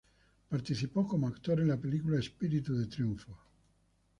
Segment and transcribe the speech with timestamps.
[0.49, 3.37] Participó como actor en la película "Espíritu de Triunfo".